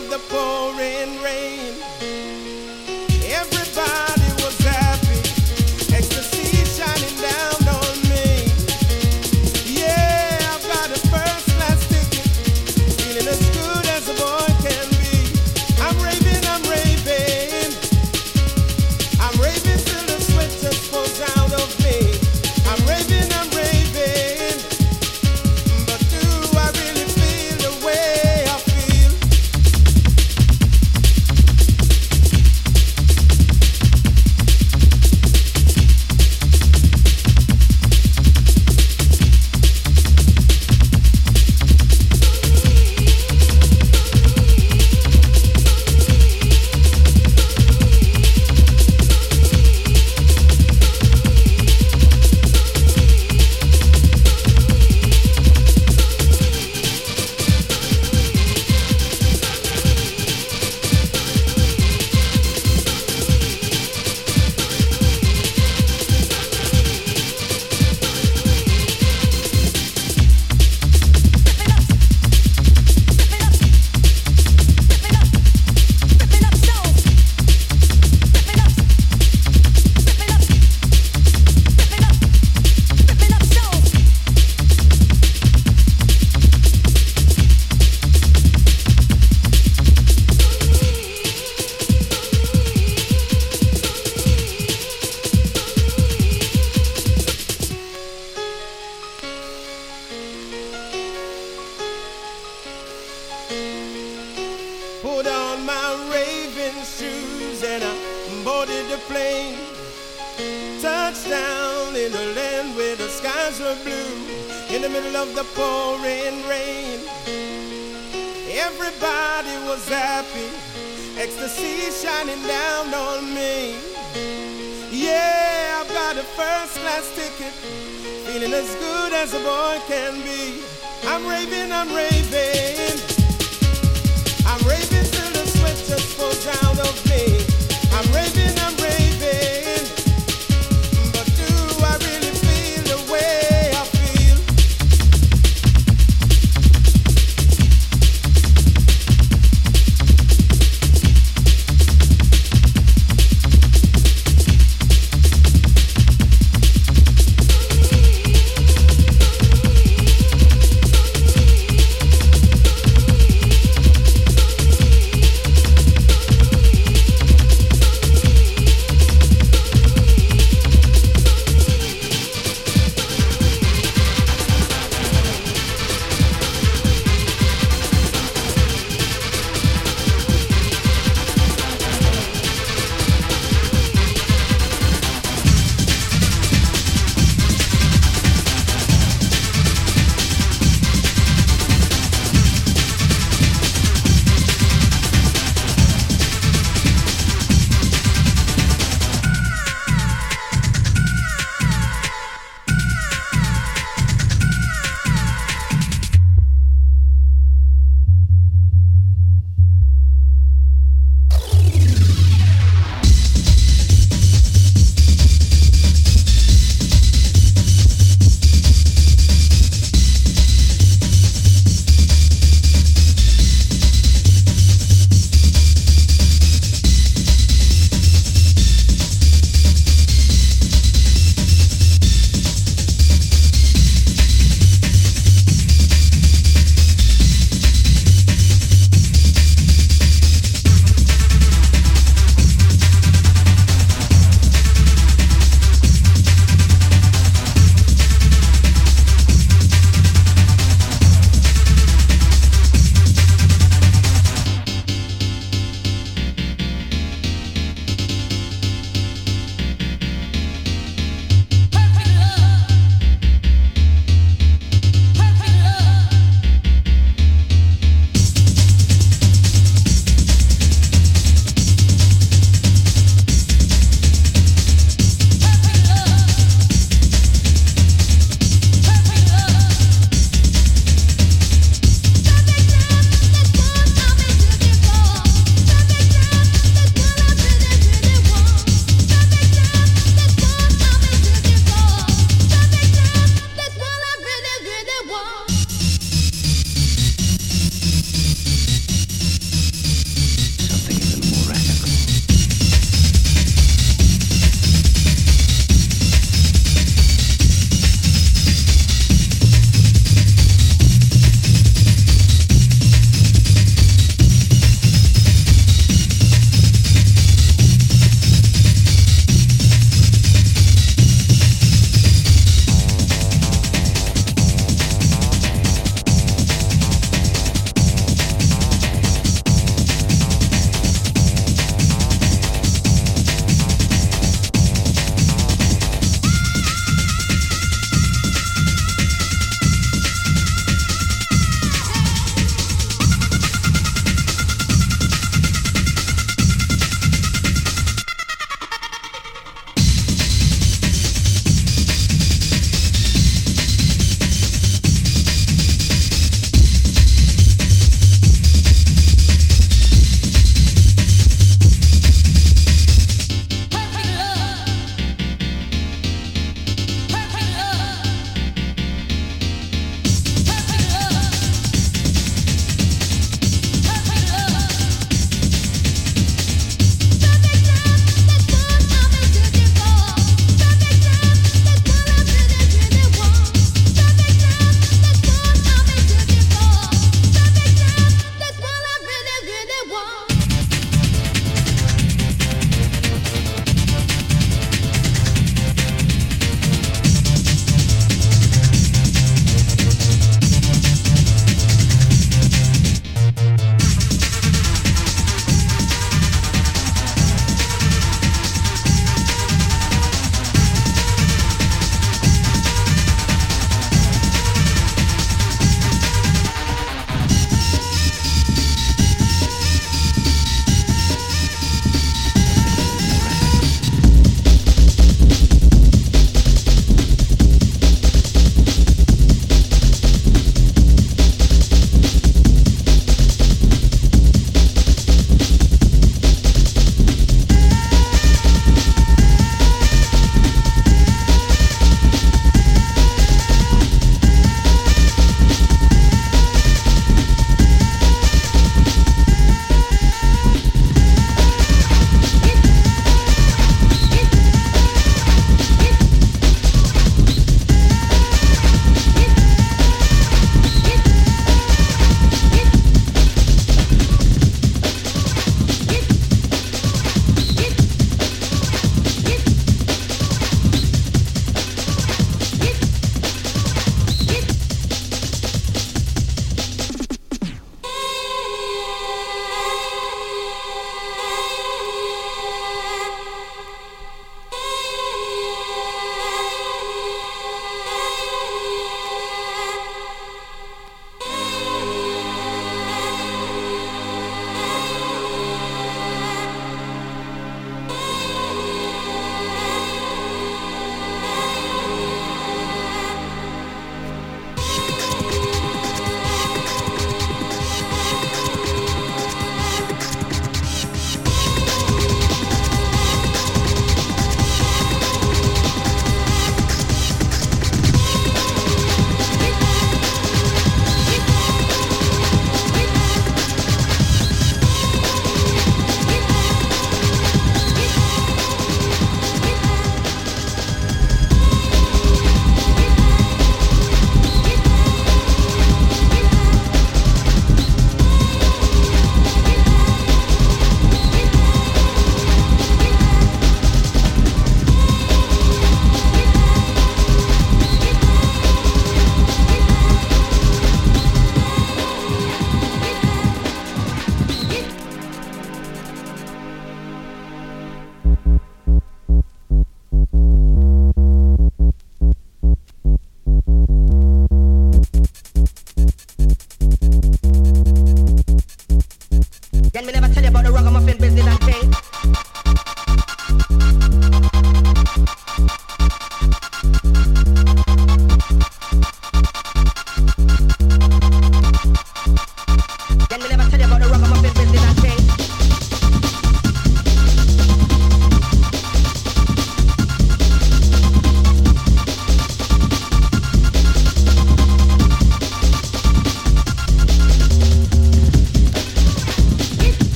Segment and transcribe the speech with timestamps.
[0.00, 1.09] of the pouring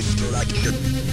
[0.00, 1.07] destruction.